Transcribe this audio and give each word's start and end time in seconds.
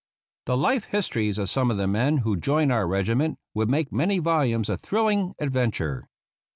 The 0.47 0.57
life 0.57 0.85
histories 0.85 1.37
of 1.37 1.47
some 1.47 1.69
of 1.69 1.77
the 1.77 1.85
men 1.85 2.17
who 2.25 2.35
joined 2.35 2.71
our 2.71 2.87
regiment 2.87 3.37
would 3.53 3.69
make 3.69 3.93
many 3.93 4.17
volumes 4.17 4.67
of 4.67 4.81
thrilling 4.81 5.35
adventure. 5.37 6.07